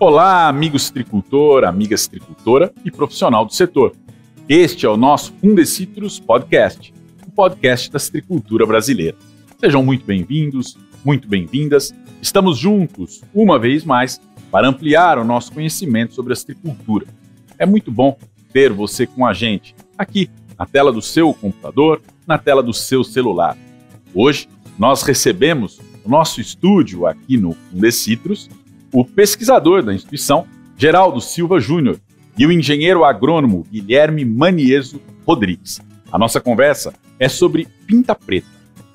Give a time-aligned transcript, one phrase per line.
[0.00, 3.92] Olá, amigos tricultor, amigas tricultora e profissional do setor.
[4.48, 6.94] Este é o nosso Fundecitrus Podcast,
[7.26, 9.16] o podcast da citricultura brasileira.
[9.58, 11.92] Sejam muito bem-vindos, muito bem-vindas.
[12.22, 14.20] Estamos juntos, uma vez mais,
[14.52, 17.06] para ampliar o nosso conhecimento sobre a citricultura.
[17.58, 18.16] É muito bom
[18.52, 23.02] ter você com a gente, aqui, na tela do seu computador, na tela do seu
[23.02, 23.56] celular.
[24.14, 24.46] Hoje,
[24.78, 28.50] nós recebemos no nosso estúdio aqui no Fundecitrus
[28.92, 31.98] o pesquisador da instituição, Geraldo Silva Júnior,
[32.38, 35.80] e o engenheiro agrônomo Guilherme Manieso Rodrigues.
[36.12, 38.46] A nossa conversa é sobre pinta preta,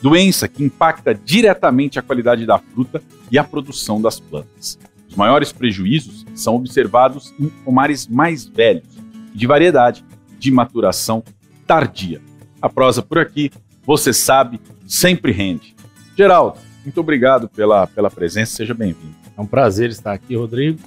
[0.01, 4.79] doença que impacta diretamente a qualidade da fruta e a produção das plantas.
[5.09, 8.87] Os maiores prejuízos são observados em pomares mais velhos
[9.33, 10.05] de variedade
[10.39, 11.23] de maturação
[11.67, 12.21] tardia.
[12.63, 13.51] A prosa por aqui,
[13.85, 15.75] você sabe, sempre rende.
[16.15, 19.13] Geraldo, muito obrigado pela, pela presença, seja bem-vindo.
[19.37, 20.79] É um prazer estar aqui, Rodrigo.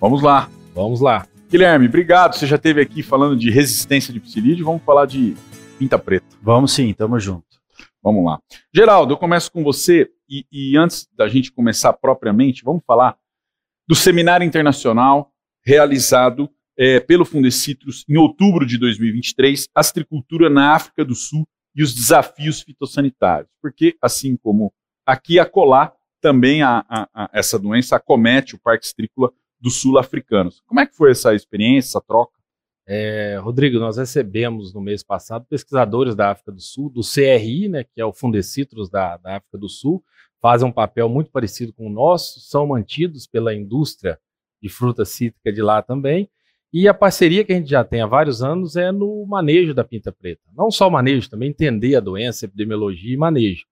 [0.00, 0.50] Vamos lá.
[0.74, 1.28] Vamos lá.
[1.48, 2.34] Guilherme, obrigado.
[2.34, 4.66] Você já esteve aqui falando de resistência de psilídeo.
[4.66, 5.36] Vamos falar de
[5.78, 6.26] pinta preta.
[6.42, 7.46] Vamos sim, tamo junto.
[8.02, 8.40] Vamos lá.
[8.74, 13.16] Geraldo, eu começo com você e, e antes da gente começar propriamente, vamos falar
[13.86, 15.30] do seminário internacional
[15.64, 21.94] realizado é, pelo Fundecitrus em outubro de 2023, Astricultura na África do Sul e os
[21.94, 23.50] desafios fitossanitários.
[23.60, 24.72] Porque, assim como
[25.06, 30.62] aqui a colar, também a, a, a, essa doença acomete o Parque Estrícola dos sul-africanos.
[30.66, 32.32] Como é que foi essa experiência, essa troca?
[32.86, 37.84] É, Rodrigo, nós recebemos no mês passado pesquisadores da África do Sul, do CRI, né,
[37.84, 40.04] que é o Fundecitrus da, da África do Sul,
[40.40, 44.18] fazem um papel muito parecido com o nosso, são mantidos pela indústria
[44.62, 46.28] de fruta cítrica de lá também,
[46.76, 49.84] e a parceria que a gente já tem há vários anos é no manejo da
[49.84, 50.42] pinta preta.
[50.52, 53.64] Não só o manejo, também entender a doença, epidemiologia e manejo.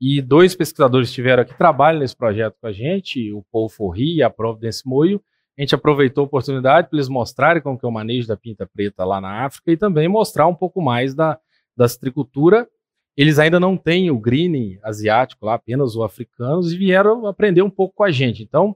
[0.00, 4.22] E dois pesquisadores estiveram aqui, trabalham nesse projeto com a gente, o Paul Forri e
[4.22, 5.20] a Providence Moio.
[5.58, 8.66] A gente aproveitou a oportunidade para eles mostrarem como que é o manejo da pinta
[8.66, 11.38] preta lá na África e também mostrar um pouco mais da,
[11.76, 12.66] da citricultura.
[13.14, 17.68] Eles ainda não têm o greening asiático lá, apenas o africanos, e vieram aprender um
[17.68, 18.42] pouco com a gente.
[18.42, 18.74] Então,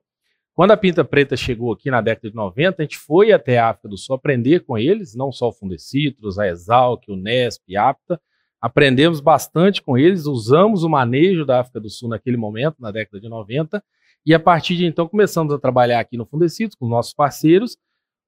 [0.55, 3.71] quando a pinta preta chegou aqui na década de 90, a gente foi até a
[3.71, 7.89] África do Sul aprender com eles, não só o Fundecitrus, a Exalc, o Nesp, a
[7.89, 8.21] Apta,
[8.62, 13.21] Aprendemos bastante com eles, usamos o manejo da África do Sul naquele momento, na década
[13.21, 13.83] de 90,
[14.25, 17.77] e a partir de então começamos a trabalhar aqui no Fundecidos com nossos parceiros,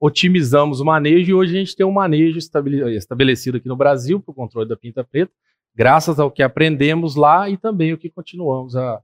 [0.00, 4.32] otimizamos o manejo e hoje a gente tem um manejo estabelecido aqui no Brasil para
[4.32, 5.32] o controle da pinta preta,
[5.72, 9.00] graças ao que aprendemos lá e também o que continuamos a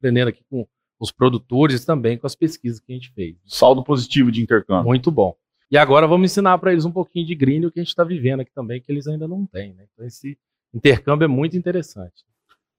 [0.00, 0.66] aprendendo aqui com
[1.02, 3.34] os produtores também com as pesquisas que a gente fez.
[3.44, 4.84] Saldo positivo de intercâmbio.
[4.84, 5.34] Muito bom.
[5.68, 8.04] E agora vamos ensinar para eles um pouquinho de green, o que a gente está
[8.04, 9.74] vivendo aqui também, que eles ainda não têm.
[9.74, 9.84] Né?
[9.92, 10.38] Então, esse
[10.72, 12.24] intercâmbio é muito interessante.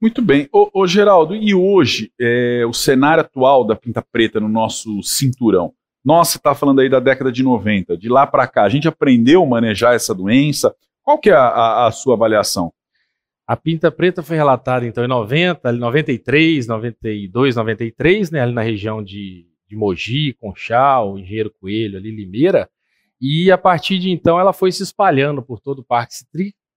[0.01, 0.47] Muito bem.
[0.53, 5.73] Ô, ô Geraldo, e hoje, é, o cenário atual da pinta preta no nosso cinturão?
[6.03, 9.43] Nossa, está falando aí da década de 90, de lá para cá, a gente aprendeu
[9.43, 10.73] a manejar essa doença?
[11.01, 12.71] Qual que é a, a, a sua avaliação?
[13.45, 19.03] A pinta preta foi relatada então em 90, 93, 92, 93, né, ali na região
[19.03, 22.69] de, de Mogi, Conchal, Engenheiro Coelho, ali Limeira,
[23.19, 26.13] e a partir de então ela foi se espalhando por todo o Parque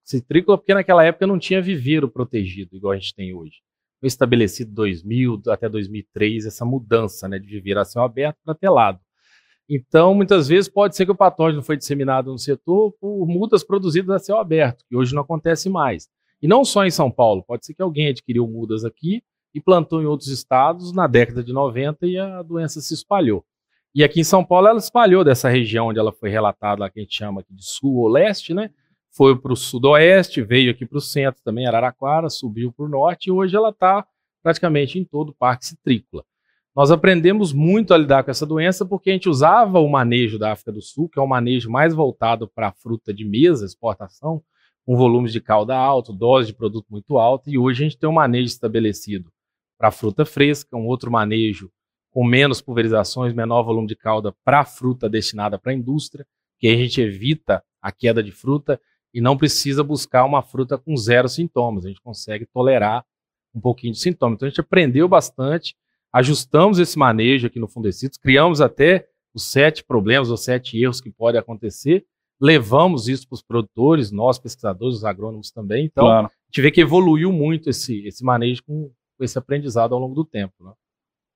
[0.05, 3.56] citrícola, porque naquela época não tinha viveiro protegido, igual a gente tem hoje.
[4.00, 9.00] Foi estabelecido 2000 até 2003 essa mudança né, de viveiro a céu aberto para telado.
[9.69, 14.10] Então, muitas vezes pode ser que o patógeno foi disseminado no setor por mudas produzidas
[14.10, 16.09] a céu aberto, que hoje não acontece mais.
[16.41, 19.22] E não só em São Paulo, pode ser que alguém adquiriu mudas aqui
[19.54, 23.44] e plantou em outros estados na década de 90 e a doença se espalhou.
[23.94, 27.02] E aqui em São Paulo ela espalhou dessa região onde ela foi relatada, que a
[27.02, 28.70] gente chama de sul ou leste, né?
[29.16, 33.28] foi para o sudoeste, veio aqui para o centro também, Araraquara, subiu para o norte
[33.28, 34.06] e hoje ela está
[34.42, 36.22] praticamente em todo o Parque Citrícola.
[36.75, 40.52] Nós aprendemos muito a lidar com essa doença porque a gente usava o manejo da
[40.52, 44.42] África do Sul, que é um manejo mais voltado para a fruta de mesa, exportação,
[44.86, 48.08] com volumes de calda alto, dose de produto muito alta, e hoje a gente tem
[48.08, 49.32] um manejo estabelecido
[49.76, 51.70] para fruta fresca, um outro manejo
[52.12, 56.25] com menos pulverizações, menor volume de calda para fruta destinada para a indústria,
[56.58, 58.81] que a gente evita a queda de fruta
[59.12, 61.84] e não precisa buscar uma fruta com zero sintomas.
[61.84, 63.05] A gente consegue tolerar
[63.55, 64.34] um pouquinho de sintoma.
[64.34, 65.75] Então a gente aprendeu bastante,
[66.12, 71.11] ajustamos esse manejo aqui no Fundecitos, criamos até os sete problemas ou sete erros que
[71.11, 72.06] podem acontecer,
[72.41, 75.87] levamos isso para os produtores, nós pesquisadores, os agrônomos também.
[75.87, 76.27] Então claro.
[76.27, 80.15] a gente vê que evoluiu muito esse, esse manejo com, com esse aprendizado ao longo
[80.15, 80.53] do tempo.
[80.61, 80.73] Né?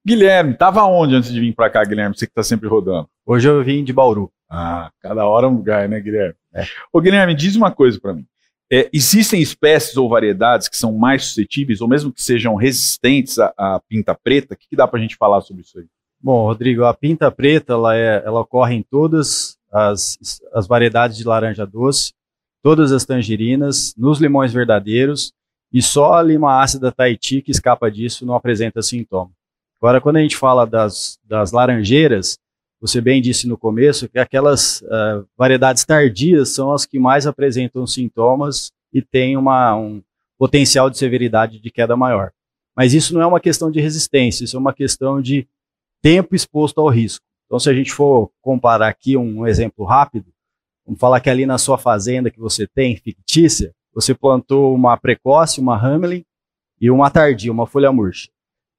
[0.06, 2.16] Guilherme, estava onde antes de vir para cá, Guilherme?
[2.16, 3.08] Você que está sempre rodando.
[3.26, 4.30] Hoje eu vim de Bauru.
[4.48, 6.34] Ah, cada hora é um lugar, né, Guilherme?
[6.54, 6.64] É.
[6.92, 8.26] Ô, Guilherme, diz uma coisa para mim.
[8.72, 13.52] É, existem espécies ou variedades que são mais suscetíveis, ou mesmo que sejam resistentes à,
[13.56, 14.54] à pinta preta?
[14.54, 15.86] O que, que dá para a gente falar sobre isso aí?
[16.22, 20.18] Bom, Rodrigo, a pinta preta ela, é, ela ocorre em todas as,
[20.52, 22.12] as variedades de laranja doce,
[22.62, 25.32] todas as tangerinas, nos limões verdadeiros,
[25.72, 29.30] e só a lima ácida Tahiti que escapa disso não apresenta sintoma.
[29.80, 32.38] Agora, quando a gente fala das, das laranjeiras,
[32.80, 37.86] você bem disse no começo que aquelas uh, variedades tardias são as que mais apresentam
[37.86, 40.02] sintomas e têm uma, um
[40.38, 42.32] potencial de severidade de queda maior.
[42.76, 45.46] Mas isso não é uma questão de resistência, isso é uma questão de
[46.02, 47.24] tempo exposto ao risco.
[47.50, 50.26] Então, se a gente for comparar aqui um, exemplo rápido,
[50.86, 55.60] vamos falar que ali na sua fazenda que você tem, fictícia, você plantou uma precoce,
[55.60, 56.24] uma Hamelin
[56.80, 58.28] e uma tardia, uma folha murcha.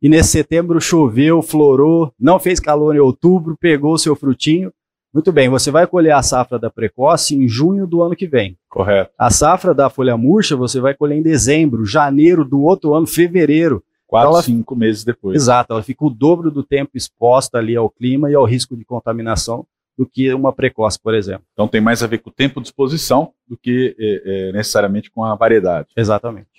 [0.01, 4.71] E nesse setembro choveu, florou, não fez calor em outubro, pegou o seu frutinho.
[5.13, 8.57] Muito bem, você vai colher a safra da precoce em junho do ano que vem.
[8.69, 9.11] Correto.
[9.17, 13.83] A safra da folha murcha você vai colher em dezembro, janeiro do outro ano, fevereiro.
[14.11, 14.43] Quatro, então ela...
[14.43, 15.37] cinco meses depois.
[15.37, 18.83] Exato, ela fica o dobro do tempo exposta ali ao clima e ao risco de
[18.83, 19.65] contaminação
[19.97, 21.45] do que uma precoce, por exemplo.
[21.53, 25.09] Então tem mais a ver com o tempo de exposição do que é, é, necessariamente
[25.09, 25.87] com a variedade.
[25.95, 26.49] Exatamente.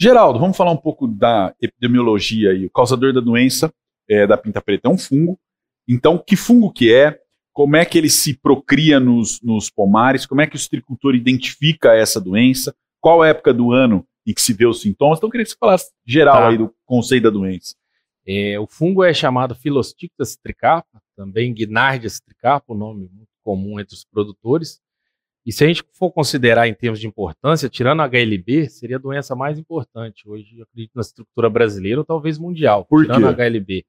[0.00, 3.72] Geraldo, vamos falar um pouco da epidemiologia e o causador da doença
[4.08, 5.36] é, da pinta preta é um fungo.
[5.88, 7.18] Então, que fungo que é?
[7.52, 10.24] Como é que ele se procria nos, nos pomares?
[10.24, 12.72] Como é que o citricultor identifica essa doença?
[13.00, 15.18] Qual a época do ano em que se vê os sintomas?
[15.18, 16.48] Então, eu queria que você falasse geral tá.
[16.48, 17.74] aí do conceito da doença.
[18.26, 23.94] É, o fungo é chamado Philosticta citricapa, também Guinardia citricapa, um nome muito comum entre
[23.94, 24.80] os produtores.
[25.46, 28.98] E se a gente for considerar em termos de importância, tirando a HLB, seria a
[28.98, 32.84] doença mais importante hoje, acredito, na estrutura brasileira ou talvez mundial.
[32.84, 33.42] Por tirando quê?
[33.42, 33.86] a HLB.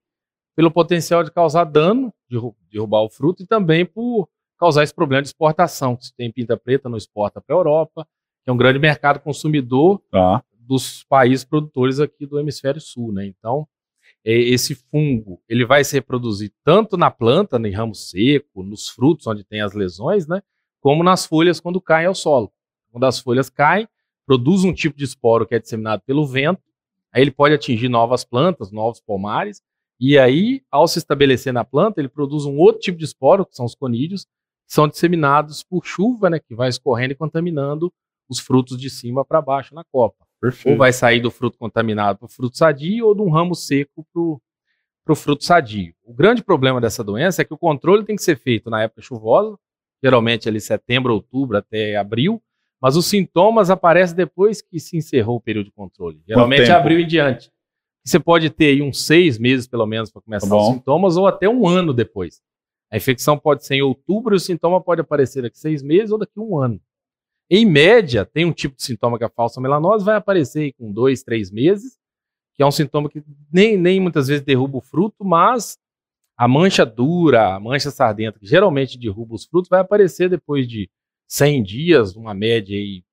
[0.56, 2.38] Pelo potencial de causar dano, de
[2.72, 4.30] derrubar o fruto, e também por
[4.60, 8.08] causar esse problema de exportação, que se tem pinta preta, não exporta para a Europa,
[8.48, 10.42] que é um grande mercado consumidor ah.
[10.58, 13.26] dos países produtores aqui do hemisfério sul, né?
[13.26, 13.68] Então,
[14.24, 19.28] é, esse fungo, ele vai se reproduzir tanto na planta, em ramo seco, nos frutos
[19.28, 20.42] onde tem as lesões, né?
[20.80, 22.50] como nas folhas quando caem ao solo.
[22.90, 23.86] Quando as folhas caem,
[24.26, 26.62] produz um tipo de esporo que é disseminado pelo vento,
[27.12, 29.62] aí ele pode atingir novas plantas, novos pomares,
[30.00, 33.58] e aí, ao se estabelecer na planta, ele produz um outro tipo de esporo, que
[33.58, 37.92] são os conídeos, que são disseminados por chuva, né, que vai escorrendo e contaminando
[38.30, 40.26] os frutos de cima para baixo na copa.
[40.40, 40.74] Perfeito.
[40.74, 44.06] Ou vai sair do fruto contaminado para o fruto sadio, ou de um ramo seco
[44.14, 45.94] para o fruto sadio.
[46.04, 49.02] O grande problema dessa doença é que o controle tem que ser feito na época
[49.02, 49.58] chuvosa,
[50.04, 52.42] geralmente ali setembro, outubro até abril,
[52.80, 57.08] mas os sintomas aparecem depois que se encerrou o período de controle, geralmente abril em
[57.08, 57.52] diante.
[58.06, 61.28] Você pode ter aí uns seis meses, pelo menos, para começar tá os sintomas, ou
[61.28, 62.42] até um ano depois.
[62.90, 66.18] A infecção pode ser em outubro e o sintoma pode aparecer daqui seis meses ou
[66.18, 66.80] daqui um ano.
[67.50, 70.92] Em média, tem um tipo de sintoma que é a falsa melanose, vai aparecer com
[70.92, 71.98] dois, três meses,
[72.54, 75.78] que é um sintoma que nem, nem muitas vezes derruba o fruto, mas
[76.36, 80.90] a mancha dura, a mancha sardenta, que geralmente derruba os frutos, vai aparecer depois de
[81.28, 83.04] 100 dias, uma média aí,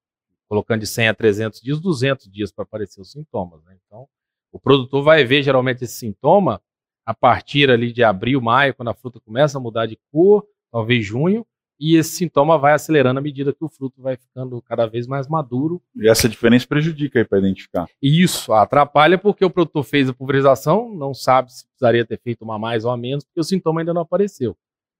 [0.48, 3.62] colocando de 100 a 300 dias, 200 dias para aparecer os sintomas.
[3.64, 3.76] Né?
[3.86, 4.08] Então,
[4.52, 6.60] o produtor vai ver geralmente esse sintoma
[7.06, 11.04] a partir ali de abril, maio, quando a fruta começa a mudar de cor, talvez
[11.04, 11.46] junho,
[11.78, 15.26] e esse sintoma vai acelerando à medida que o fruto vai ficando cada vez mais
[15.26, 15.82] maduro.
[15.96, 17.86] E essa diferença prejudica aí para identificar.
[18.00, 22.58] Isso, atrapalha porque o produtor fez a pulverização, não sabe se precisaria ter feito uma
[22.58, 24.56] mais ou a menos, porque o sintoma ainda não apareceu.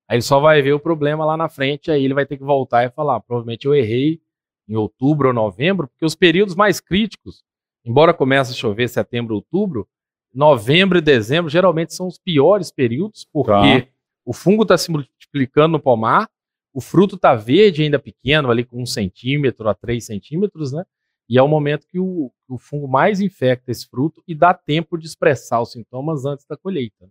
[0.09, 2.45] Aí ele só vai ver o problema lá na frente, aí ele vai ter que
[2.45, 4.21] voltar e falar: provavelmente eu errei
[4.69, 7.43] em outubro ou novembro, porque os períodos mais críticos,
[7.85, 9.87] embora comece a chover setembro, outubro,
[10.33, 13.89] novembro e dezembro geralmente são os piores períodos, porque tá.
[14.25, 16.29] o fungo está se multiplicando no pomar,
[16.75, 20.85] o fruto está verde, ainda pequeno, ali com um centímetro a três centímetros, né?
[21.29, 24.99] E é o momento que o, o, fungo mais infecta esse fruto e dá tempo
[24.99, 27.09] de expressar os sintomas antes da colheita.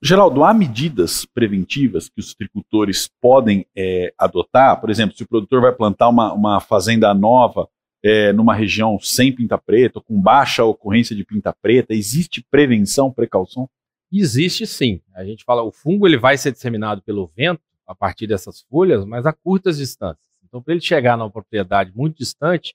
[0.00, 4.80] Geraldo, há medidas preventivas que os agricultores podem é, adotar?
[4.80, 7.68] Por exemplo, se o produtor vai plantar uma, uma fazenda nova
[8.04, 13.68] é, numa região sem pinta preta, com baixa ocorrência de pinta preta, existe prevenção, precaução?
[14.12, 15.00] Existe sim.
[15.14, 19.04] A gente fala, o fungo ele vai ser disseminado pelo vento, a partir dessas folhas,
[19.04, 20.28] mas a curtas distâncias.
[20.44, 22.74] Então, para ele chegar numa propriedade muito distante,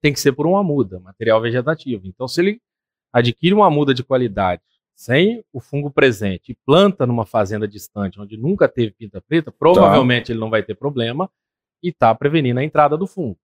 [0.00, 2.06] tem que ser por uma muda, material vegetativo.
[2.06, 2.60] Então, se ele
[3.12, 4.62] adquire uma muda de qualidade
[4.94, 10.26] sem o fungo presente e planta numa fazenda distante, onde nunca teve pinta preta, provavelmente
[10.26, 10.32] tá.
[10.32, 11.30] ele não vai ter problema
[11.82, 13.38] e está prevenindo a entrada do fungo.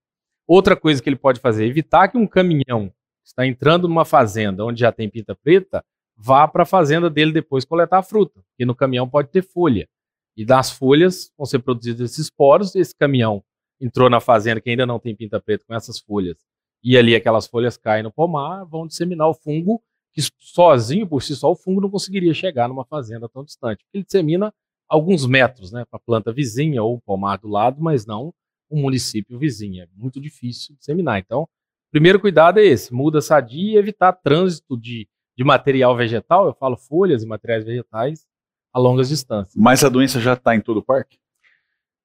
[0.47, 2.93] Outra coisa que ele pode fazer é evitar que um caminhão
[3.25, 5.85] está entrando numa fazenda onde já tem pinta preta
[6.17, 9.89] vá para a fazenda dele depois coletar a fruta, porque no caminhão pode ter folha.
[10.37, 13.43] E das folhas vão ser produzidos esses esporos, esse caminhão
[13.81, 16.37] entrou na fazenda que ainda não tem pinta preta com essas folhas,
[16.83, 19.83] e ali aquelas folhas caem no pomar, vão disseminar o fungo,
[20.13, 23.85] que sozinho, por si só, o fungo não conseguiria chegar numa fazenda tão distante.
[23.93, 24.53] Ele dissemina
[24.89, 28.35] alguns metros, né, para a planta vizinha ou o pomar do lado, mas não
[28.71, 29.83] um município vizinho.
[29.83, 31.19] É muito difícil disseminar.
[31.19, 31.49] Então,
[31.91, 36.77] primeiro cuidado é esse: muda sadia e evitar trânsito de, de material vegetal, eu falo
[36.77, 38.27] folhas e materiais vegetais,
[38.73, 39.55] a longas distâncias.
[39.57, 41.19] Mas a doença já está em todo o parque?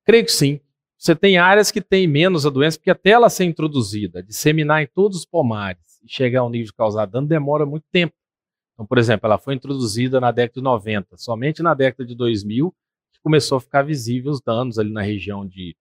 [0.04, 0.60] Creio que sim.
[0.98, 4.88] Você tem áreas que têm menos a doença, porque até ela ser introduzida, disseminar em
[4.88, 8.14] todos os pomares e chegar ao nível de causar dano, demora muito tempo.
[8.74, 12.74] Então, por exemplo, ela foi introduzida na década de 90, somente na década de 2000
[13.14, 15.76] que começou a ficar visível os danos ali na região de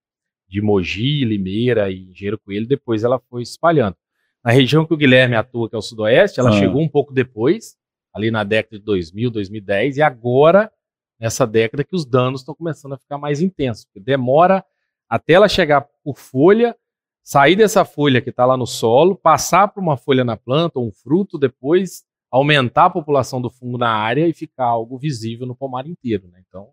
[0.54, 3.96] de Mogi, Limeira e Engenheiro Coelho, depois ela foi espalhando.
[4.44, 6.52] Na região que o Guilherme atua, que é o Sudoeste, ela ah.
[6.52, 7.76] chegou um pouco depois,
[8.14, 10.72] ali na década de 2000, 2010, e agora,
[11.18, 13.86] nessa década, que os danos estão começando a ficar mais intensos.
[13.96, 14.64] Demora
[15.08, 16.76] até ela chegar por folha,
[17.22, 20.86] sair dessa folha que está lá no solo, passar para uma folha na planta, ou
[20.86, 25.54] um fruto, depois aumentar a população do fungo na área e ficar algo visível no
[25.54, 26.28] pomar inteiro.
[26.32, 26.42] Né?
[26.48, 26.68] Então,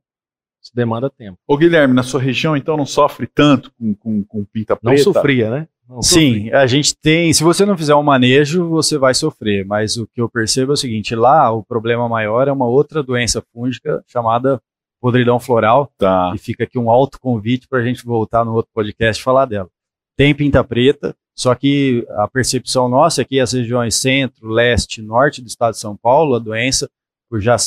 [0.61, 1.39] isso demanda tempo.
[1.47, 4.95] Ô Guilherme, na sua região então não sofre tanto com, com, com pinta preta?
[4.95, 5.67] Não sofria, né?
[5.91, 7.33] Não Sim, a gente tem.
[7.33, 9.65] Se você não fizer um manejo, você vai sofrer.
[9.65, 13.03] Mas o que eu percebo é o seguinte: lá o problema maior é uma outra
[13.03, 14.61] doença fúngica chamada
[15.01, 15.91] podridão floral.
[15.97, 16.31] Tá.
[16.33, 19.45] E fica aqui um alto convite para a gente voltar no outro podcast e falar
[19.45, 19.67] dela.
[20.15, 25.41] Tem pinta preta, só que a percepção nossa é que as regiões centro, leste, norte
[25.41, 26.89] do estado de São Paulo, a doença,
[27.29, 27.57] por já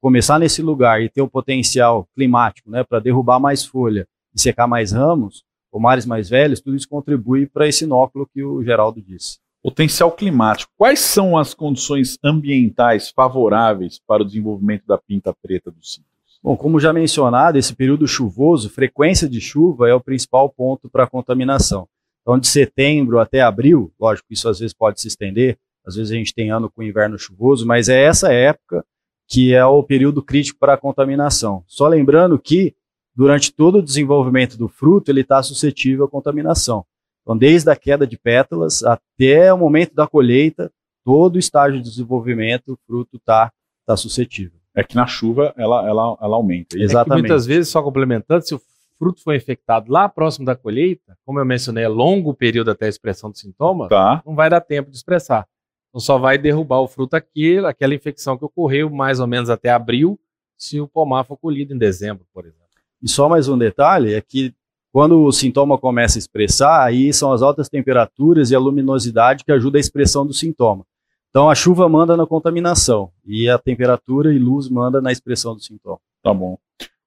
[0.00, 4.66] começar nesse lugar e ter o potencial climático né, para derrubar mais folha e secar
[4.66, 5.44] mais ramos,
[5.76, 9.38] pomares mais velhos, tudo isso contribui para esse inóculo que o Geraldo disse.
[9.62, 10.72] Potencial climático.
[10.74, 16.06] Quais são as condições ambientais favoráveis para o desenvolvimento da pinta preta do cítrus?
[16.42, 21.04] Bom, como já mencionado, esse período chuvoso, frequência de chuva é o principal ponto para
[21.04, 21.86] a contaminação.
[22.22, 26.14] Então, de setembro até abril, lógico, isso às vezes pode se estender, às vezes a
[26.14, 28.82] gente tem ano com inverno chuvoso, mas é essa época
[29.28, 31.62] que é o período crítico para a contaminação.
[31.66, 32.74] Só lembrando que,
[33.16, 36.84] durante todo o desenvolvimento do fruto, ele está suscetível à contaminação.
[37.22, 40.70] Então, desde a queda de pétalas até o momento da colheita,
[41.04, 43.50] todo o estágio de desenvolvimento, o fruto está
[43.86, 44.58] tá suscetível.
[44.74, 46.78] É que na chuva ela, ela, ela aumenta.
[46.78, 47.24] Exatamente.
[47.24, 48.60] É muitas vezes, só complementando, se o
[48.98, 52.88] fruto foi infectado lá próximo da colheita, como eu mencionei, é longo período até a
[52.88, 54.22] expressão do sintoma, tá.
[54.24, 55.48] não vai dar tempo de expressar.
[55.88, 59.70] Então só vai derrubar o fruto aqui, aquela infecção que ocorreu mais ou menos até
[59.70, 60.20] abril,
[60.56, 62.65] se o pomar for colhido em dezembro, por exemplo.
[63.02, 64.54] E só mais um detalhe é que
[64.92, 69.52] quando o sintoma começa a expressar, aí são as altas temperaturas e a luminosidade que
[69.52, 70.86] ajuda a expressão do sintoma.
[71.28, 75.60] Então a chuva manda na contaminação e a temperatura e luz manda na expressão do
[75.60, 76.00] sintoma.
[76.22, 76.56] Tá bom.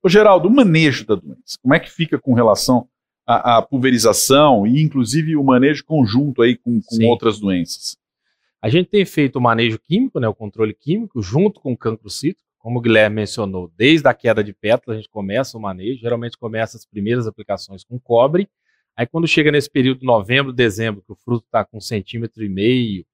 [0.04, 2.88] Ô Geraldo, o manejo da doença, como é que fica com relação
[3.26, 7.98] à, à pulverização e inclusive o manejo conjunto aí com, com outras doenças?
[8.62, 12.10] A gente tem feito o manejo químico, né, o controle químico, junto com o cancro
[12.10, 16.02] cítrico, como o Guilherme mencionou, desde a queda de pétala a gente começa o manejo,
[16.02, 18.50] geralmente começa as primeiras aplicações com cobre,
[18.96, 22.44] aí quando chega nesse período de novembro, dezembro, que o fruto está com um centímetro
[22.44, 23.06] e meio,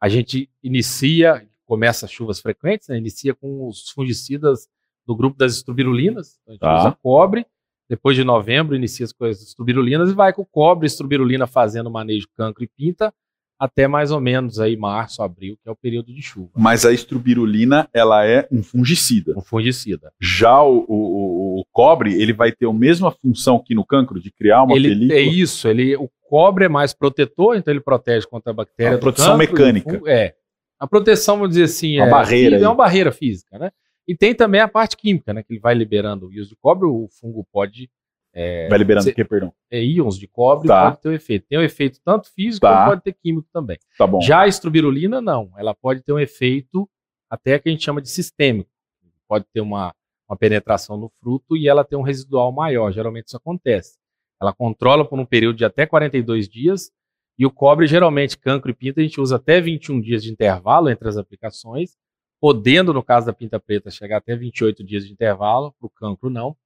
[0.00, 4.68] a gente inicia, começa as chuvas frequentes, né, inicia com os fungicidas
[5.04, 6.88] do grupo das estrubirulinas, então a gente tá.
[6.88, 7.44] usa cobre,
[7.88, 12.62] depois de novembro inicia as coisas estrubirulinas e vai com cobre, estrubirulina fazendo manejo cancro
[12.62, 13.12] e pinta,
[13.62, 16.50] até mais ou menos aí março, abril, que é o período de chuva.
[16.56, 19.34] Mas a estrubirulina, ela é um fungicida.
[19.38, 20.12] Um fungicida.
[20.20, 24.32] Já o, o, o cobre, ele vai ter a mesma função que no cancro, de
[24.32, 25.16] criar uma ele, película?
[25.16, 28.96] É isso, ele, o cobre é mais protetor, então ele protege contra a bactéria.
[28.96, 30.02] A proteção cancro, mecânica.
[30.10, 30.34] É.
[30.80, 33.70] A proteção, vamos dizer assim, uma é, barreira é uma barreira física, né?
[34.08, 35.44] E tem também a parte química, né?
[35.44, 37.88] Que ele vai liberando o uso de cobre, o fungo pode
[38.34, 39.52] é, Vai liberando o que, perdão?
[39.70, 40.90] É, íons de cobre tá.
[40.90, 41.46] pode ter um efeito.
[41.48, 42.74] Tem um efeito tanto físico tá.
[42.74, 43.78] como pode ter químico também.
[43.98, 44.20] Tá bom.
[44.20, 45.50] Já a estrubirulina, não.
[45.56, 46.88] Ela pode ter um efeito
[47.28, 48.70] até que a gente chama de sistêmico.
[49.28, 49.94] Pode ter uma,
[50.28, 52.90] uma penetração no fruto e ela tem um residual maior.
[52.92, 53.98] Geralmente isso acontece.
[54.40, 56.90] Ela controla por um período de até 42 dias
[57.38, 60.88] e o cobre, geralmente, cancro e pinta, a gente usa até 21 dias de intervalo
[60.90, 61.96] entre as aplicações,
[62.40, 66.28] podendo, no caso da pinta preta, chegar até 28 dias de intervalo, para o cancro
[66.28, 66.56] não.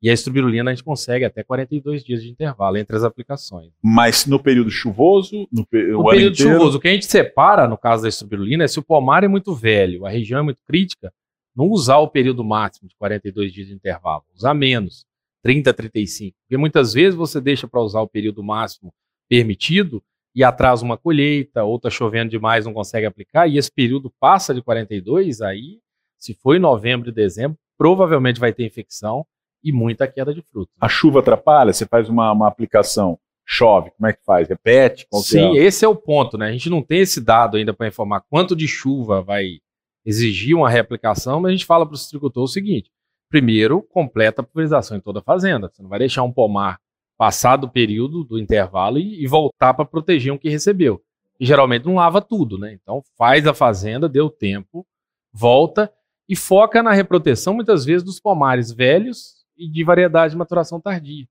[0.00, 3.72] E a estrubirulina a gente consegue até 42 dias de intervalo entre as aplicações.
[3.82, 6.52] Mas no período chuvoso, no, pe no período inteiro...
[6.52, 9.28] chuvoso, o que a gente separa no caso da estrubirulina é se o pomar é
[9.28, 11.12] muito velho, a região é muito crítica,
[11.54, 15.04] não usar o período máximo de 42 dias de intervalo, usar menos,
[15.42, 16.36] 30 a 35.
[16.42, 18.94] Porque muitas vezes você deixa para usar o período máximo
[19.28, 20.00] permitido
[20.32, 24.54] e atrasa uma colheita, ou está chovendo demais, não consegue aplicar, e esse período passa
[24.54, 25.80] de 42, aí,
[26.16, 29.26] se foi novembro e dezembro, provavelmente vai ter infecção
[29.62, 30.74] e muita queda de frutos.
[30.80, 31.72] A chuva atrapalha?
[31.72, 34.48] Você faz uma, uma aplicação, chove, como é que faz?
[34.48, 35.06] Repete?
[35.10, 35.64] Qual Sim, é?
[35.64, 36.48] esse é o ponto, né?
[36.48, 39.58] A gente não tem esse dado ainda para informar quanto de chuva vai
[40.04, 42.90] exigir uma reaplicação, mas a gente fala para o citricultor o seguinte:
[43.28, 45.68] primeiro, completa a pulverização em toda a fazenda.
[45.68, 46.78] Você não vai deixar um pomar
[47.18, 51.02] passar do período do intervalo e, e voltar para proteger um que recebeu.
[51.38, 52.72] E geralmente não lava tudo, né?
[52.72, 54.86] Então faz a fazenda, deu tempo,
[55.32, 55.92] volta
[56.28, 61.26] e foca na reproteção muitas vezes dos pomares velhos e de variedade de maturação tardia.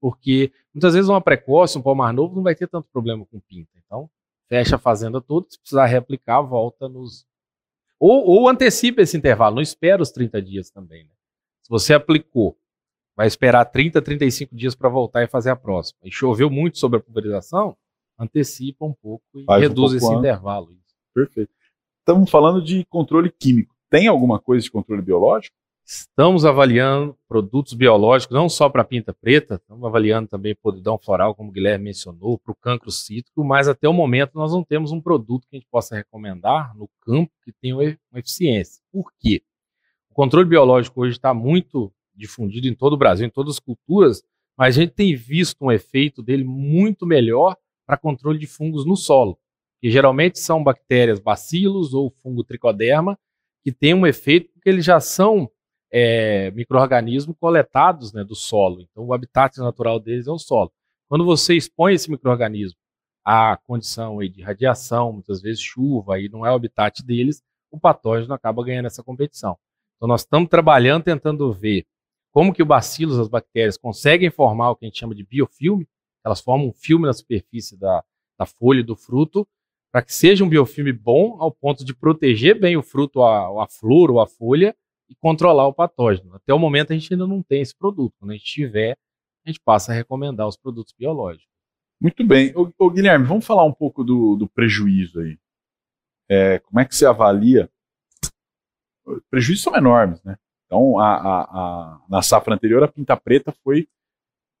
[0.00, 3.70] Porque muitas vezes uma precoce, um pomar novo, não vai ter tanto problema com pinta.
[3.84, 4.08] Então,
[4.48, 7.26] fecha a fazenda toda, se precisar reaplicar, volta nos.
[7.98, 11.04] Ou, ou antecipa esse intervalo, não espera os 30 dias também.
[11.04, 11.10] Né?
[11.62, 12.56] Se você aplicou,
[13.14, 16.00] vai esperar 30, 35 dias para voltar e fazer a próxima.
[16.04, 17.76] E choveu muito sobre a pulverização,
[18.18, 20.18] antecipa um pouco e Faz um reduz pouco esse antes.
[20.18, 20.76] intervalo.
[21.14, 21.52] Perfeito.
[21.98, 23.74] Estamos falando de controle químico.
[23.90, 25.54] Tem alguma coisa de controle biológico?
[25.92, 31.50] Estamos avaliando produtos biológicos, não só para pinta preta, estamos avaliando também podridão floral, como
[31.50, 35.00] o Guilherme mencionou, para o cancro cítrico, mas até o momento nós não temos um
[35.00, 38.80] produto que a gente possa recomendar no campo que tenha uma eficiência.
[38.92, 39.42] Por quê?
[40.08, 44.22] O controle biológico hoje está muito difundido em todo o Brasil, em todas as culturas,
[44.56, 48.94] mas a gente tem visto um efeito dele muito melhor para controle de fungos no
[48.94, 49.36] solo,
[49.80, 53.18] que geralmente são bactérias bacilos ou fungo tricoderma,
[53.64, 55.50] que tem um efeito porque eles já são
[55.92, 58.82] é, micro-organismos coletados né, do solo.
[58.82, 60.72] Então, o habitat natural deles é o solo.
[61.08, 62.78] Quando você expõe esse micro-organismo
[63.24, 67.78] à condição aí, de radiação, muitas vezes chuva, e não é o habitat deles, o
[67.78, 69.56] patógeno acaba ganhando essa competição.
[69.96, 71.84] Então, nós estamos trabalhando, tentando ver
[72.32, 75.86] como que o bacilos, as bactérias, conseguem formar o que a gente chama de biofilme,
[76.24, 78.04] elas formam um filme na superfície da,
[78.38, 79.46] da folha do fruto,
[79.92, 83.66] para que seja um biofilme bom ao ponto de proteger bem o fruto, a, a
[83.68, 84.76] flor ou a folha,
[85.10, 86.36] e controlar o patógeno.
[86.36, 88.14] Até o momento a gente ainda não tem esse produto.
[88.18, 88.96] Quando a gente tiver,
[89.44, 91.50] a gente passa a recomendar os produtos biológicos.
[92.00, 92.52] Muito bem.
[92.56, 95.36] Ô, ô, Guilherme, vamos falar um pouco do, do prejuízo aí.
[96.28, 97.68] É, como é que você avalia?
[99.04, 100.38] Os prejuízos são enormes, né?
[100.66, 103.88] Então, a, a, a, na safra anterior, a pinta preta foi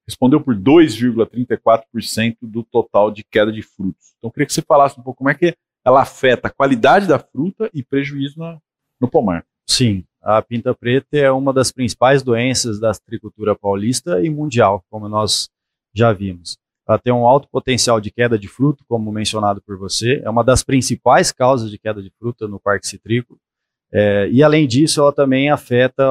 [0.06, 4.14] respondeu por 2,34% do total de queda de frutos.
[4.18, 7.06] Então, eu queria que você falasse um pouco como é que ela afeta a qualidade
[7.06, 8.60] da fruta e prejuízo na,
[9.00, 9.46] no pomar.
[9.64, 15.08] Sim, a pinta preta é uma das principais doenças da tricultura paulista e mundial, como
[15.08, 15.48] nós
[15.94, 16.58] já vimos.
[16.86, 20.42] Ela tem um alto potencial de queda de fruto, como mencionado por você, é uma
[20.44, 23.38] das principais causas de queda de fruta no parque citrícola.
[23.92, 26.04] É, e além disso, ela também afeta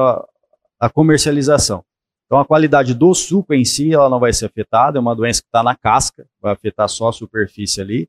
[0.78, 1.84] a comercialização.
[2.26, 5.42] Então, a qualidade do suco em si, ela não vai ser afetada, é uma doença
[5.42, 8.08] que está na casca, vai afetar só a superfície ali.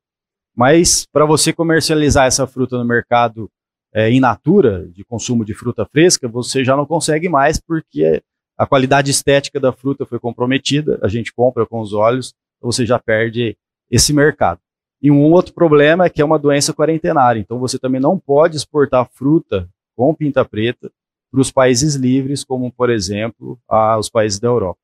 [0.56, 3.50] Mas para você comercializar essa fruta no mercado
[3.94, 8.22] é, in natura, de consumo de fruta fresca, você já não consegue mais porque
[8.58, 13.00] a qualidade estética da fruta foi comprometida, a gente compra com os olhos, você já
[13.00, 13.58] perde
[13.90, 14.60] esse mercado.
[15.02, 18.56] E um outro problema é que é uma doença quarentenária, então você também não pode
[18.56, 20.92] exportar fruta com pinta preta
[21.32, 24.80] para os países livres, como por exemplo a, os países da Europa.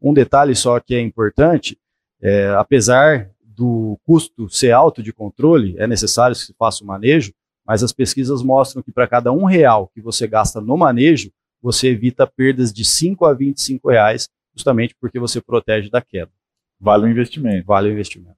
[0.00, 1.78] Um detalhe só que é importante,
[2.20, 7.32] é, apesar do custo ser alto de controle, é necessário que se faça o manejo,
[7.72, 11.32] mas as pesquisas mostram que para cada um real que você gasta no manejo,
[11.62, 16.30] você evita perdas de 5 a 25 reais, justamente porque você protege da queda.
[16.78, 17.64] Vale o investimento.
[17.64, 18.36] Vale o investimento.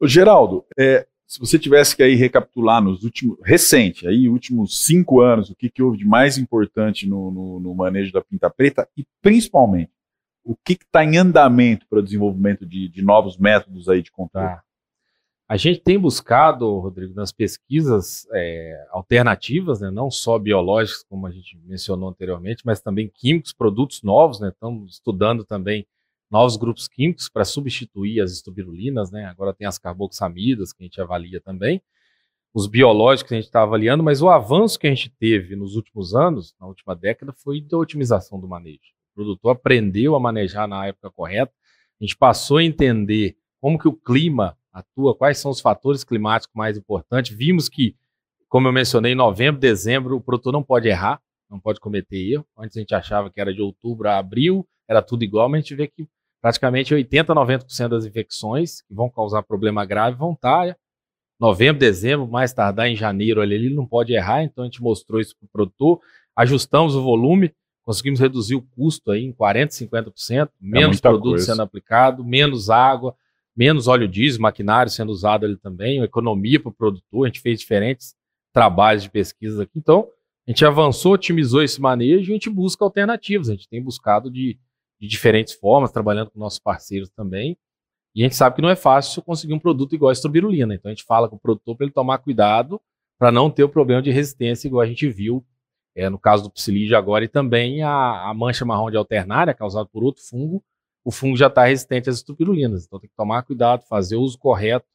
[0.00, 5.20] Ô, Geraldo, é, se você tivesse que aí recapitular nos últimos, recente, aí, últimos cinco
[5.20, 8.88] anos, o que, que houve de mais importante no, no, no manejo da pinta preta
[8.96, 9.92] e principalmente
[10.42, 14.48] o que está em andamento para o desenvolvimento de, de, novos métodos aí de controle?
[14.48, 14.62] Tá.
[15.46, 21.30] A gente tem buscado, Rodrigo, nas pesquisas é, alternativas, né, não só biológicas, como a
[21.30, 25.86] gente mencionou anteriormente, mas também químicos, produtos novos, né, estamos estudando também
[26.30, 30.98] novos grupos químicos para substituir as estubirulinas, né, agora tem as carboxamidas que a gente
[30.98, 31.82] avalia também,
[32.54, 35.76] os biológicos que a gente está avaliando, mas o avanço que a gente teve nos
[35.76, 38.94] últimos anos, na última década, foi da otimização do manejo.
[39.12, 41.52] O produtor aprendeu a manejar na época correta,
[42.00, 46.54] a gente passou a entender como que o clima atua, quais são os fatores climáticos
[46.54, 47.34] mais importantes.
[47.34, 47.94] Vimos que,
[48.48, 52.46] como eu mencionei, em novembro, dezembro, o produtor não pode errar, não pode cometer erro.
[52.58, 55.60] Antes a gente achava que era de outubro a abril, era tudo igual, mas a
[55.60, 56.08] gente vê que
[56.42, 60.76] praticamente 80, 90% das infecções que vão causar problema grave vão estar
[61.40, 65.20] novembro, dezembro, mais tardar em janeiro, ali, ele não pode errar, então a gente mostrou
[65.20, 66.00] isso para o produtor,
[66.36, 69.68] ajustamos o volume, conseguimos reduzir o custo aí em 40%,
[70.14, 71.44] 50%, menos é produto coisa.
[71.46, 73.14] sendo aplicado, menos água,
[73.56, 77.60] menos óleo diesel, maquinário sendo usado ali também, economia para o produtor, a gente fez
[77.60, 78.14] diferentes
[78.52, 79.78] trabalhos de pesquisa aqui.
[79.78, 80.08] Então,
[80.46, 83.48] A gente avançou, otimizou esse manejo e a gente busca alternativas.
[83.48, 84.58] A gente tem buscado de,
[85.00, 87.56] de diferentes formas, trabalhando com nossos parceiros também.
[88.14, 90.74] E a gente sabe que não é fácil conseguir um produto igual a estrobirulina.
[90.74, 92.80] Então a gente fala com o produtor para ele tomar cuidado
[93.18, 95.44] para não ter o problema de resistência, igual a gente viu
[95.96, 99.86] é, no caso do psilídeo agora, e também a, a mancha marrom de alternária, causada
[99.86, 100.62] por outro fungo.
[101.04, 102.84] O fungo já está resistente às estrubirulinas.
[102.84, 104.86] Então tem que tomar cuidado, fazer o uso correto.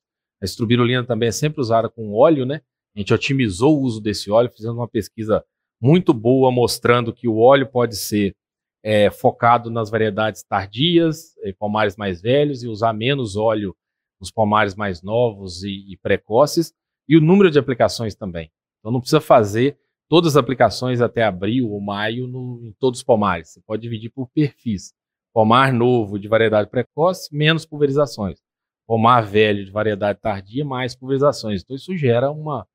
[0.41, 2.61] A estrubirulina também é sempre usada com óleo, né?
[2.95, 5.43] A gente otimizou o uso desse óleo, fizemos uma pesquisa
[5.81, 8.35] muito boa mostrando que o óleo pode ser
[8.83, 13.75] é, focado nas variedades tardias, em pomares mais velhos, e usar menos óleo
[14.19, 16.73] nos pomares mais novos e, e precoces,
[17.07, 18.51] e o número de aplicações também.
[18.79, 19.77] Então não precisa fazer
[20.09, 23.49] todas as aplicações até abril ou maio no, em todos os pomares.
[23.49, 24.93] Você pode dividir por perfis.
[25.33, 28.39] Pomar novo de variedade precoce, menos pulverizações.
[28.87, 31.61] Pomar velho de variedade tardia, mais pulverizações.
[31.61, 32.67] Então isso gera uma,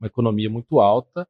[0.00, 1.26] uma economia muito alta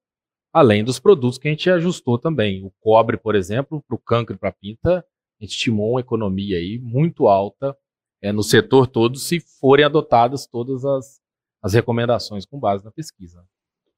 [0.53, 2.64] além dos produtos que a gente ajustou também.
[2.64, 4.99] O cobre, por exemplo, para o cancro e para a pinta,
[5.40, 7.77] a gente estimou uma economia aí muito alta
[8.23, 11.21] é, no setor todo, se forem adotadas todas as,
[11.62, 13.43] as recomendações com base na pesquisa.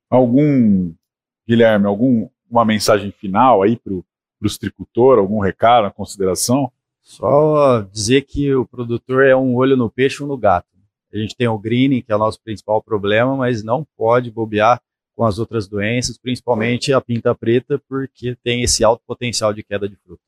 [0.09, 0.95] Algum,
[1.49, 4.05] Guilherme, alguma mensagem final aí para o
[4.59, 6.71] tricultor, algum recado, uma consideração?
[7.03, 10.67] Só dizer que o produtor é um olho no peixe um no gato.
[11.13, 14.81] A gente tem o greening, que é o nosso principal problema, mas não pode bobear
[15.15, 19.89] com as outras doenças, principalmente a pinta preta, porque tem esse alto potencial de queda
[19.89, 20.23] de fruta.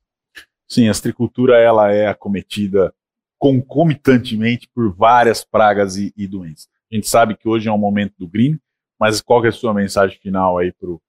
[0.69, 2.93] Sim, a estricultura ela é acometida
[3.39, 6.69] concomitantemente por várias pragas e, e, doenças.
[6.91, 8.59] A gente sabe que hoje é um momento do green,
[8.99, 11.01] mas qual é a sua mensagem final aí para o...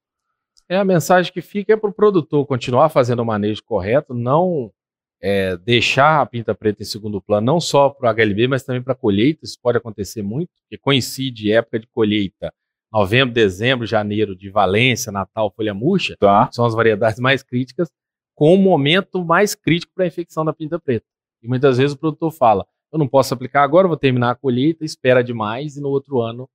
[0.68, 4.72] É, a mensagem que fica é para o produtor continuar fazendo o manejo correto, não
[5.22, 8.82] é, deixar a pinta preta em segundo plano, não só para o HLB, mas também
[8.82, 12.52] para a colheita, isso pode acontecer muito, porque coincide época de colheita
[12.92, 16.50] novembro, dezembro, janeiro de Valência, Natal, folha murcha, tá.
[16.52, 17.90] são as variedades mais críticas,
[18.34, 21.06] com o momento mais crítico para a infecção da pinta preta.
[21.44, 24.86] E muitas vezes o produtor fala: eu não posso aplicar agora, vou terminar a colheita,
[24.86, 26.50] espera demais e no outro ano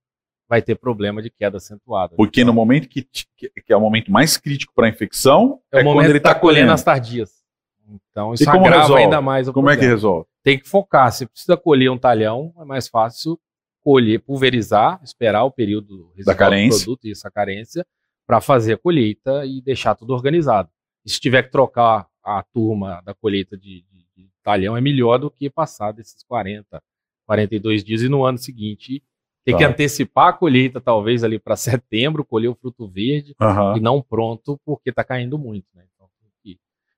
[0.51, 2.13] vai ter problema de queda acentuada.
[2.17, 5.79] Porque então, no momento que, que, é o momento mais crítico para a infecção, é,
[5.79, 7.41] é quando ele está tá colhendo as tardias.
[7.87, 9.01] Então isso agrava resolve?
[9.01, 9.81] ainda mais o Como problema.
[9.81, 10.27] é que resolve?
[10.43, 11.09] Tem que focar.
[11.13, 13.39] Se precisa colher um talhão, é mais fácil
[13.81, 16.79] colher, pulverizar, esperar o período da carência.
[16.79, 17.87] do produto e essa carência
[18.27, 20.69] para fazer a colheita e deixar tudo organizado.
[21.05, 25.17] E se tiver que trocar a turma da colheita de, de, de, talhão, é melhor
[25.17, 26.83] do que passar desses 40,
[27.25, 29.01] 42 dias e no ano seguinte
[29.43, 29.57] ter tá.
[29.57, 33.77] que antecipar a colheita, talvez ali para setembro, colher o fruto verde uhum.
[33.77, 35.65] e não pronto porque está caindo muito.
[35.73, 35.83] Né?
[35.95, 36.09] Então,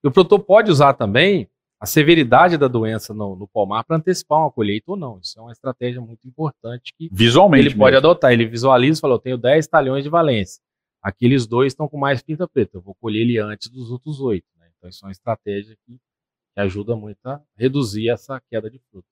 [0.04, 1.48] e o produtor pode usar também
[1.80, 5.20] a severidade da doença no, no pomar para antecipar uma colheita ou não.
[5.20, 8.32] Isso é uma estratégia muito importante que Visualmente ele pode adotar.
[8.32, 10.62] Ele visualiza e fala: Eu tenho 10 talhões de valência.
[11.02, 12.78] Aqueles dois estão com mais pinta preta.
[12.78, 14.48] Eu vou colher ele antes dos outros oito.
[14.58, 14.68] Né?
[14.78, 19.08] Então, isso é uma estratégia que, que ajuda muito a reduzir essa queda de fruto.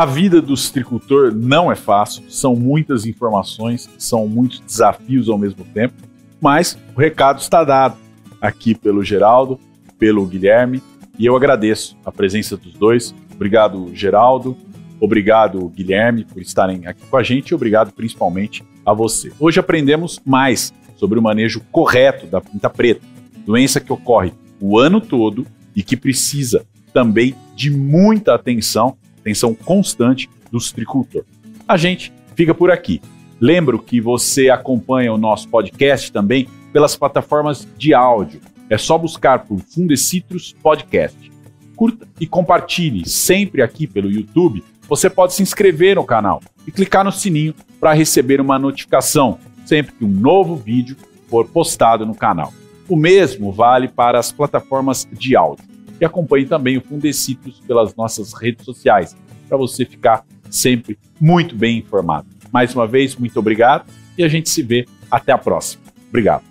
[0.00, 5.62] A vida do citricultor não é fácil, são muitas informações, são muitos desafios ao mesmo
[5.74, 5.92] tempo,
[6.40, 7.98] mas o recado está dado
[8.40, 9.60] aqui pelo Geraldo,
[9.98, 10.82] pelo Guilherme
[11.18, 13.14] e eu agradeço a presença dos dois.
[13.34, 14.56] Obrigado, Geraldo.
[14.98, 19.30] Obrigado, Guilherme, por estarem aqui com a gente e obrigado principalmente a você.
[19.38, 23.06] Hoje aprendemos mais sobre o manejo correto da pinta preta,
[23.44, 30.28] doença que ocorre o ano todo e que precisa também de muita atenção, atenção constante
[30.50, 31.24] do citricultor.
[31.68, 33.00] A gente fica por aqui.
[33.40, 39.40] Lembro que você acompanha o nosso podcast também pelas plataformas de áudio é só buscar
[39.40, 41.30] por Fundecitrus Podcast.
[41.74, 44.62] Curta e compartilhe sempre aqui pelo YouTube.
[44.88, 49.92] Você pode se inscrever no canal e clicar no sininho para receber uma notificação sempre
[49.92, 50.96] que um novo vídeo
[51.28, 52.52] for postado no canal.
[52.88, 55.69] O mesmo vale para as plataformas de áudio.
[56.00, 59.16] E acompanhe também o Fundecitrus pelas nossas redes sociais,
[59.48, 62.26] para você ficar sempre muito bem informado.
[62.52, 63.84] Mais uma vez, muito obrigado
[64.16, 65.82] e a gente se vê até a próxima.
[66.08, 66.42] Obrigado.